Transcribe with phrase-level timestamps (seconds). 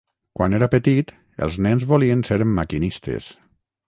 [0.37, 1.11] Quan era petit,
[1.47, 3.29] els nens volien ser maquinistes.